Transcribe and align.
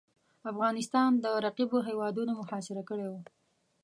افغانستان 0.51 1.11
د 1.23 1.25
رقیبو 1.45 1.77
هیوادونو 1.87 2.31
محاصره 2.41 2.81
کړی 2.89 3.07
وو. 3.09 3.21